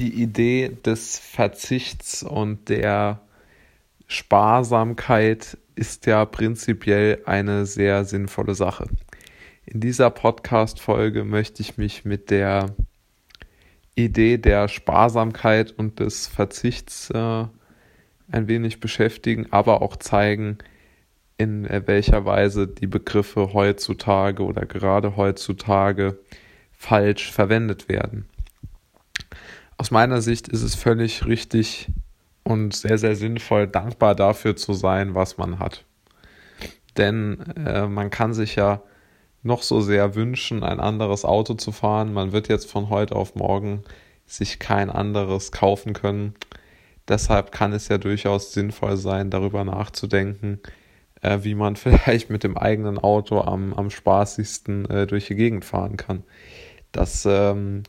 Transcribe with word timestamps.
die 0.00 0.22
Idee 0.22 0.76
des 0.84 1.18
Verzichts 1.18 2.22
und 2.22 2.68
der 2.68 3.20
Sparsamkeit 4.06 5.56
ist 5.76 6.06
ja 6.06 6.24
prinzipiell 6.24 7.22
eine 7.26 7.64
sehr 7.66 8.04
sinnvolle 8.04 8.54
Sache. 8.54 8.88
In 9.66 9.80
dieser 9.80 10.10
Podcast-Folge 10.10 11.24
möchte 11.24 11.62
ich 11.62 11.78
mich 11.78 12.04
mit 12.04 12.30
der 12.30 12.74
Idee 13.94 14.38
der 14.38 14.68
Sparsamkeit 14.68 15.70
und 15.70 16.00
des 16.00 16.26
Verzichts 16.26 17.10
äh, 17.10 17.46
ein 18.30 18.48
wenig 18.48 18.80
beschäftigen, 18.80 19.46
aber 19.52 19.80
auch 19.80 19.96
zeigen, 19.96 20.58
in 21.38 21.68
welcher 21.86 22.24
Weise 22.24 22.66
die 22.68 22.86
Begriffe 22.86 23.52
heutzutage 23.52 24.44
oder 24.44 24.66
gerade 24.66 25.16
heutzutage 25.16 26.18
falsch 26.72 27.32
verwendet 27.32 27.88
werden. 27.88 28.26
Aus 29.76 29.90
meiner 29.90 30.22
Sicht 30.22 30.48
ist 30.48 30.62
es 30.62 30.74
völlig 30.74 31.26
richtig 31.26 31.88
und 32.44 32.74
sehr, 32.74 32.98
sehr 32.98 33.16
sinnvoll, 33.16 33.66
dankbar 33.66 34.14
dafür 34.14 34.56
zu 34.56 34.72
sein, 34.72 35.14
was 35.14 35.36
man 35.38 35.58
hat. 35.58 35.84
Denn 36.96 37.40
äh, 37.56 37.86
man 37.86 38.10
kann 38.10 38.34
sich 38.34 38.54
ja 38.54 38.82
noch 39.42 39.62
so 39.62 39.80
sehr 39.80 40.14
wünschen, 40.14 40.62
ein 40.62 40.80
anderes 40.80 41.24
Auto 41.24 41.54
zu 41.54 41.72
fahren. 41.72 42.12
Man 42.12 42.32
wird 42.32 42.48
jetzt 42.48 42.70
von 42.70 42.88
heute 42.88 43.16
auf 43.16 43.34
morgen 43.34 43.82
sich 44.26 44.58
kein 44.58 44.90
anderes 44.90 45.52
kaufen 45.52 45.92
können. 45.92 46.34
Deshalb 47.08 47.52
kann 47.52 47.72
es 47.72 47.88
ja 47.88 47.98
durchaus 47.98 48.52
sinnvoll 48.52 48.96
sein, 48.96 49.30
darüber 49.30 49.64
nachzudenken, 49.64 50.60
äh, 51.20 51.40
wie 51.42 51.54
man 51.54 51.76
vielleicht 51.76 52.30
mit 52.30 52.44
dem 52.44 52.56
eigenen 52.56 52.98
Auto 52.98 53.40
am, 53.40 53.74
am 53.74 53.90
spaßigsten 53.90 54.88
äh, 54.88 55.06
durch 55.06 55.26
die 55.26 55.34
Gegend 55.34 55.64
fahren 55.64 55.96
kann. 55.96 56.22
Das 56.92 57.26
ähm, 57.26 57.82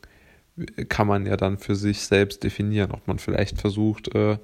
kann 0.88 1.06
man 1.06 1.26
ja 1.26 1.36
dann 1.36 1.58
für 1.58 1.76
sich 1.76 2.00
selbst 2.00 2.42
definieren, 2.42 2.90
ob 2.92 3.06
man 3.06 3.18
vielleicht 3.18 3.60
versucht, 3.60 4.14
äh, 4.14 4.38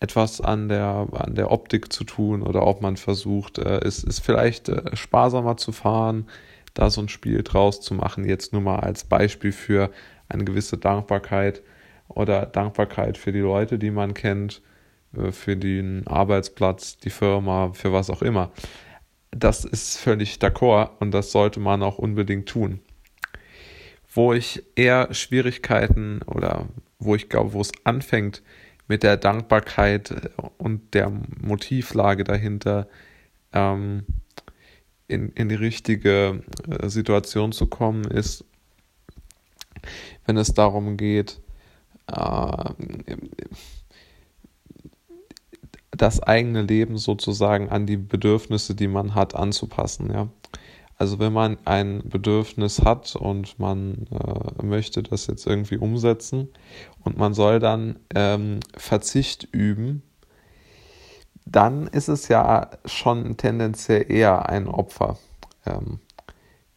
etwas 0.00 0.40
an 0.40 0.68
der, 0.68 1.08
an 1.12 1.34
der 1.34 1.50
Optik 1.50 1.92
zu 1.92 2.04
tun 2.04 2.42
oder 2.42 2.66
ob 2.66 2.82
man 2.82 2.96
versucht, 2.96 3.58
äh, 3.58 3.80
es 3.84 4.04
ist 4.04 4.20
vielleicht 4.20 4.68
äh, 4.68 4.94
sparsamer 4.96 5.56
zu 5.56 5.72
fahren, 5.72 6.26
da 6.74 6.90
so 6.90 7.00
ein 7.00 7.08
Spiel 7.08 7.42
draus 7.42 7.80
zu 7.80 7.94
machen, 7.94 8.24
jetzt 8.24 8.52
nur 8.52 8.62
mal 8.62 8.80
als 8.80 9.04
Beispiel 9.04 9.52
für 9.52 9.90
eine 10.28 10.44
gewisse 10.44 10.76
Dankbarkeit 10.78 11.62
oder 12.08 12.46
Dankbarkeit 12.46 13.18
für 13.18 13.32
die 13.32 13.40
Leute, 13.40 13.78
die 13.78 13.90
man 13.90 14.14
kennt, 14.14 14.62
äh, 15.16 15.32
für 15.32 15.56
den 15.56 16.06
Arbeitsplatz, 16.06 16.98
die 16.98 17.10
Firma, 17.10 17.72
für 17.72 17.92
was 17.92 18.10
auch 18.10 18.22
immer. 18.22 18.52
Das 19.30 19.64
ist 19.64 19.98
völlig 19.98 20.36
d'accord 20.36 20.90
und 21.00 21.12
das 21.12 21.32
sollte 21.32 21.60
man 21.60 21.82
auch 21.82 21.98
unbedingt 21.98 22.48
tun 22.48 22.80
wo 24.14 24.32
ich 24.32 24.62
eher 24.76 25.12
Schwierigkeiten 25.12 26.22
oder 26.22 26.68
wo 26.98 27.14
ich 27.14 27.28
glaube, 27.28 27.52
wo 27.52 27.60
es 27.60 27.72
anfängt 27.82 28.42
mit 28.86 29.02
der 29.02 29.16
Dankbarkeit 29.16 30.32
und 30.56 30.94
der 30.94 31.10
Motivlage 31.40 32.22
dahinter 32.22 32.88
ähm, 33.52 34.04
in, 35.08 35.30
in 35.30 35.48
die 35.48 35.54
richtige 35.56 36.42
äh, 36.68 36.88
Situation 36.88 37.52
zu 37.52 37.66
kommen, 37.66 38.04
ist, 38.04 38.44
wenn 40.26 40.36
es 40.36 40.54
darum 40.54 40.96
geht, 40.96 41.40
äh, 42.06 42.70
das 45.90 46.20
eigene 46.22 46.62
Leben 46.62 46.98
sozusagen 46.98 47.68
an 47.68 47.86
die 47.86 47.96
Bedürfnisse, 47.96 48.74
die 48.74 48.88
man 48.88 49.14
hat, 49.14 49.34
anzupassen. 49.34 50.10
Ja. 50.12 50.28
Also 50.96 51.18
wenn 51.18 51.32
man 51.32 51.58
ein 51.64 52.02
Bedürfnis 52.04 52.82
hat 52.82 53.16
und 53.16 53.58
man 53.58 54.06
äh, 54.10 54.64
möchte 54.64 55.02
das 55.02 55.26
jetzt 55.26 55.46
irgendwie 55.46 55.76
umsetzen 55.76 56.48
und 57.04 57.16
man 57.16 57.34
soll 57.34 57.58
dann 57.58 57.98
ähm, 58.14 58.60
Verzicht 58.76 59.48
üben, 59.50 60.02
dann 61.46 61.88
ist 61.88 62.08
es 62.08 62.28
ja 62.28 62.70
schon 62.84 63.36
tendenziell 63.36 64.10
eher 64.10 64.48
ein 64.48 64.68
Opfer, 64.68 65.18
ähm, 65.66 65.98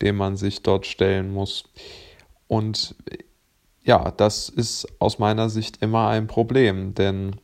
dem 0.02 0.18
man 0.18 0.36
sich 0.36 0.64
dort 0.64 0.86
stellen 0.86 1.32
muss. 1.32 1.66
Und 2.48 2.96
ja, 3.84 4.12
das 4.12 4.50
ist 4.50 4.88
aus 5.00 5.20
meiner 5.20 5.50
Sicht 5.50 5.82
immer 5.82 6.10
ein 6.10 6.28
Problem, 6.28 6.94
denn 6.94 7.38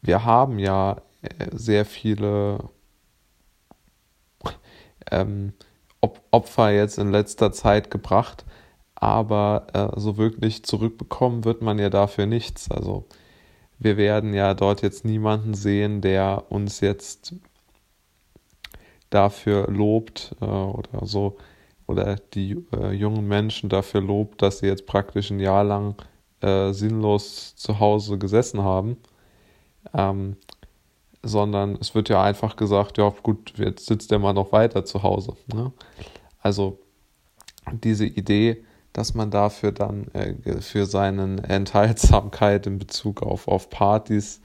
wir 0.00 0.24
haben 0.24 0.58
ja 0.58 1.02
äh, 1.22 1.48
sehr 1.52 1.84
viele 1.84 2.70
ähm, 5.10 5.52
Opfer 6.30 6.70
jetzt 6.70 6.98
in 6.98 7.10
letzter 7.10 7.52
Zeit 7.52 7.90
gebracht, 7.90 8.44
aber 8.94 9.66
äh, 9.72 10.00
so 10.00 10.16
wirklich 10.18 10.64
zurückbekommen 10.64 11.44
wird 11.44 11.62
man 11.62 11.78
ja 11.78 11.90
dafür 11.90 12.26
nichts. 12.26 12.70
Also 12.70 13.06
wir 13.78 13.96
werden 13.96 14.34
ja 14.34 14.54
dort 14.54 14.82
jetzt 14.82 15.04
niemanden 15.04 15.54
sehen, 15.54 16.00
der 16.00 16.44
uns 16.50 16.80
jetzt 16.80 17.34
dafür 19.10 19.70
lobt 19.70 20.34
äh, 20.40 20.44
oder 20.44 21.06
so 21.06 21.36
oder 21.86 22.16
die 22.34 22.64
äh, 22.72 22.92
jungen 22.92 23.26
Menschen 23.28 23.68
dafür 23.68 24.00
lobt, 24.00 24.42
dass 24.42 24.58
sie 24.58 24.66
jetzt 24.66 24.86
praktisch 24.86 25.30
ein 25.30 25.40
Jahr 25.40 25.64
lang 25.64 25.96
äh, 26.40 26.72
sinnlos 26.72 27.56
zu 27.56 27.78
Hause 27.78 28.18
gesessen 28.18 28.62
haben. 28.62 28.96
Ähm, 29.92 30.36
sondern 31.24 31.76
es 31.80 31.94
wird 31.94 32.08
ja 32.08 32.22
einfach 32.22 32.56
gesagt, 32.56 32.98
ja 32.98 33.12
gut, 33.22 33.54
jetzt 33.56 33.86
sitzt 33.86 34.10
der 34.10 34.18
mal 34.18 34.34
noch 34.34 34.52
weiter 34.52 34.84
zu 34.84 35.02
Hause. 35.02 35.34
Ne? 35.52 35.72
Also 36.40 36.78
diese 37.72 38.06
Idee, 38.06 38.64
dass 38.92 39.14
man 39.14 39.30
dafür 39.30 39.72
dann 39.72 40.08
äh, 40.08 40.60
für 40.60 40.86
seine 40.86 41.42
Enthaltsamkeit 41.42 42.66
in 42.66 42.78
Bezug 42.78 43.22
auf, 43.22 43.48
auf 43.48 43.70
Partys 43.70 44.40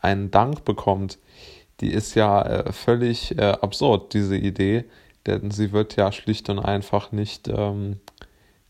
einen 0.00 0.30
Dank 0.30 0.64
bekommt, 0.64 1.18
die 1.80 1.92
ist 1.92 2.14
ja 2.14 2.42
äh, 2.42 2.72
völlig 2.72 3.38
äh, 3.38 3.42
absurd, 3.42 4.12
diese 4.14 4.36
Idee, 4.36 4.84
denn 5.26 5.50
sie 5.50 5.72
wird 5.72 5.96
ja 5.96 6.12
schlicht 6.12 6.48
und 6.48 6.58
einfach 6.58 7.12
nicht, 7.12 7.48
ähm, 7.48 8.00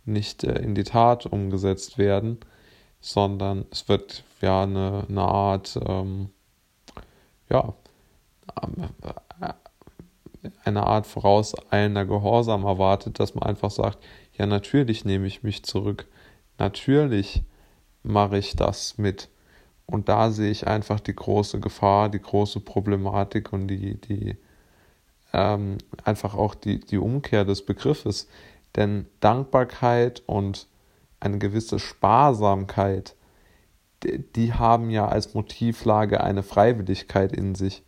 nicht 0.04 0.44
äh, 0.44 0.58
in 0.58 0.74
die 0.74 0.84
Tat 0.84 1.26
umgesetzt 1.26 1.98
werden, 1.98 2.38
sondern 3.00 3.66
es 3.70 3.88
wird 3.88 4.24
ja 4.40 4.62
eine, 4.62 5.06
eine 5.08 5.22
Art 5.22 5.78
ähm, 5.86 6.30
ja, 7.48 7.74
eine 10.64 10.86
Art 10.86 11.06
vorauseilender 11.06 12.04
Gehorsam 12.04 12.64
erwartet, 12.64 13.20
dass 13.20 13.34
man 13.34 13.44
einfach 13.44 13.70
sagt, 13.70 13.98
ja, 14.36 14.46
natürlich 14.46 15.04
nehme 15.04 15.26
ich 15.26 15.42
mich 15.42 15.64
zurück, 15.64 16.06
natürlich 16.58 17.42
mache 18.02 18.38
ich 18.38 18.56
das 18.56 18.98
mit. 18.98 19.28
Und 19.86 20.08
da 20.08 20.30
sehe 20.30 20.50
ich 20.50 20.66
einfach 20.66 21.00
die 21.00 21.14
große 21.14 21.60
Gefahr, 21.60 22.08
die 22.08 22.20
große 22.20 22.60
Problematik 22.60 23.52
und 23.52 23.68
die, 23.68 24.00
die 24.00 24.36
ähm, 25.32 25.78
einfach 26.04 26.34
auch 26.34 26.54
die, 26.54 26.80
die 26.80 26.98
Umkehr 26.98 27.44
des 27.44 27.64
Begriffes. 27.64 28.28
Denn 28.74 29.06
Dankbarkeit 29.20 30.22
und 30.26 30.66
eine 31.20 31.38
gewisse 31.38 31.78
Sparsamkeit 31.78 33.14
die 34.34 34.54
haben 34.54 34.90
ja 34.90 35.08
als 35.08 35.34
Motivlage 35.34 36.22
eine 36.22 36.42
Freiwilligkeit 36.42 37.32
in 37.32 37.54
sich. 37.54 37.84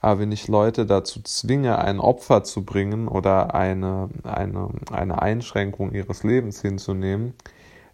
Aber 0.00 0.20
wenn 0.20 0.32
ich 0.32 0.48
Leute 0.48 0.86
dazu 0.86 1.20
zwinge, 1.22 1.78
ein 1.78 1.98
Opfer 1.98 2.44
zu 2.44 2.64
bringen 2.64 3.08
oder 3.08 3.54
eine, 3.54 4.08
eine, 4.22 4.68
eine 4.92 5.20
Einschränkung 5.20 5.92
ihres 5.92 6.22
Lebens 6.22 6.62
hinzunehmen, 6.62 7.34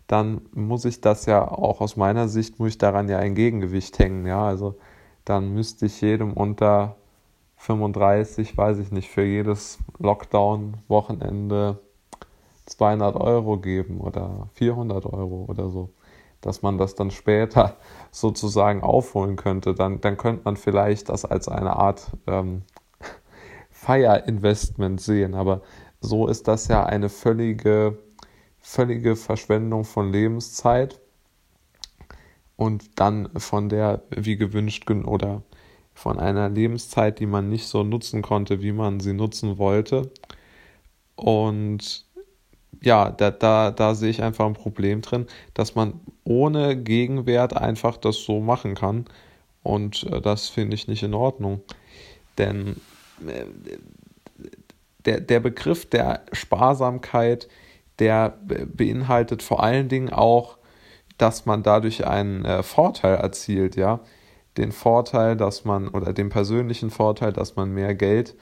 dann 0.07 0.43
muss 0.53 0.85
ich 0.85 1.01
das 1.01 1.25
ja 1.27 1.47
auch 1.51 1.81
aus 1.81 1.97
meiner 1.97 2.29
Sicht, 2.29 2.59
muss 2.59 2.71
ich 2.71 2.79
daran 2.79 3.09
ja 3.09 3.19
ein 3.19 3.35
Gegengewicht 3.35 3.99
hängen. 3.99 4.27
Ja, 4.27 4.45
also 4.45 4.77
dann 5.25 5.55
müsste 5.55 5.87
ich 5.87 6.01
jedem 6.03 6.35
unter 6.35 6.97
35, 7.57 8.57
weiß 8.57 8.79
ich 8.79 8.91
nicht, 8.91 9.09
für 9.09 9.25
jedes 9.25 9.79
Lockdown-Wochenende 9.99 11.79
200 12.67 13.17
Euro 13.17 13.59
geben 13.59 14.01
oder 14.01 14.49
400 14.55 15.07
Euro 15.07 15.47
oder 15.49 15.71
so 15.71 15.91
dass 16.45 16.63
man 16.63 16.79
das 16.79 16.95
dann 16.95 17.11
später 17.11 17.77
sozusagen 18.11 18.83
aufholen 18.83 19.37
könnte, 19.37 19.75
dann, 19.75 20.01
dann 20.01 20.17
könnte 20.17 20.43
man 20.45 20.57
vielleicht 20.57 21.09
das 21.09 21.25
als 21.25 21.49
eine 21.49 21.77
Art 21.77 22.11
ähm, 22.27 22.63
Feierinvestment 23.71 25.01
sehen. 25.01 25.35
Aber 25.35 25.63
so 26.01 26.27
ist 26.27 26.49
das 26.49 26.69
ja 26.69 26.85
eine 26.85 27.09
völlige, 27.09 27.99
völlige 28.61 29.17
Verschwendung 29.17 29.85
von 29.85 30.13
Lebenszeit 30.13 31.01
und 32.57 33.01
dann 33.01 33.31
von 33.37 33.69
der, 33.69 34.03
wie 34.11 34.37
gewünscht, 34.37 34.91
oder 34.91 35.43
von 35.95 36.19
einer 36.19 36.49
Lebenszeit, 36.49 37.21
die 37.21 37.27
man 37.27 37.49
nicht 37.49 37.67
so 37.69 37.83
nutzen 37.85 38.21
konnte, 38.21 38.61
wie 38.61 38.73
man 38.73 39.01
sie 39.01 39.13
nutzen 39.13 39.59
wollte. 39.59 40.11
Und 41.17 42.07
ja, 42.83 43.11
da, 43.11 43.31
da, 43.31 43.71
da 43.71 43.95
sehe 43.95 44.11
ich 44.11 44.23
einfach 44.23 44.47
ein 44.47 44.55
Problem 44.55 45.01
drin, 45.01 45.27
dass 45.55 45.75
man 45.75 46.01
ohne 46.25 46.77
Gegenwert 46.77 47.57
einfach 47.57 47.97
das 47.97 48.17
so 48.25 48.41
machen 48.41 48.75
kann. 48.75 49.07
Und 49.63 50.05
äh, 50.05 50.21
das 50.21 50.49
finde 50.49 50.75
ich 50.75 50.89
nicht 50.89 51.03
in 51.03 51.15
Ordnung. 51.15 51.61
Denn 52.39 52.77
äh, 53.27 53.45
der, 55.05 55.21
der 55.21 55.41
Begriff 55.41 55.89
der 55.89 56.23
Sparsamkeit, 56.33 57.49
der 57.99 58.39
beinhaltet 58.41 59.43
vor 59.43 59.63
allen 59.63 59.89
Dingen 59.89 60.11
auch 60.11 60.59
dass 61.19 61.47
man 61.47 61.63
dadurch 61.63 62.07
einen 62.07 62.45
äh, 62.45 62.63
Vorteil 62.63 63.17
erzielt, 63.17 63.77
ja. 63.77 64.01
Den 64.57 64.73
Vorteil, 64.73 65.37
dass 65.37 65.65
man, 65.65 65.89
oder 65.89 66.13
den 66.13 66.29
persönlichen 66.29 66.91
Vorteil, 66.91 67.33
dass 67.33 67.57
man 67.57 67.71
mehr 67.71 67.95
Geld 67.95 68.35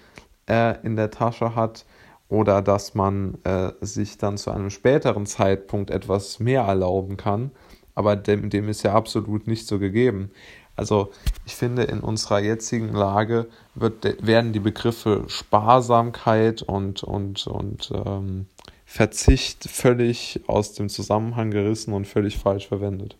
äh, 0.46 0.79
in 0.84 0.96
der 0.96 1.11
Tasche 1.11 1.55
hat 1.55 1.87
oder 2.32 2.62
dass 2.62 2.94
man 2.94 3.37
äh, 3.44 3.73
sich 3.82 4.17
dann 4.17 4.38
zu 4.38 4.50
einem 4.50 4.70
späteren 4.70 5.26
Zeitpunkt 5.26 5.90
etwas 5.90 6.40
mehr 6.40 6.62
erlauben 6.62 7.19
kann. 7.19 7.50
Aber 7.94 8.17
dem, 8.17 8.49
dem 8.49 8.70
ist 8.70 8.82
ja 8.84 8.94
absolut 8.94 9.46
nicht 9.46 9.67
so 9.67 9.79
gegeben. 9.79 10.31
Also 10.75 11.11
ich 11.44 11.55
finde, 11.55 11.82
in 11.82 12.00
unserer 12.00 12.40
jetzigen 12.40 12.94
Lage 12.94 13.49
wird, 13.75 14.26
werden 14.26 14.55
die 14.55 14.61
Begriffe 14.61 15.25
Sparsamkeit 15.26 16.62
und, 16.62 17.02
und, 17.02 17.46
und 17.46 17.93
ähm, 17.94 18.46
Verzicht 18.87 19.69
völlig 19.69 20.40
aus 20.46 20.73
dem 20.73 20.88
Zusammenhang 20.88 21.50
gerissen 21.50 21.93
und 21.93 22.06
völlig 22.06 22.38
falsch 22.38 22.67
verwendet. 22.67 23.19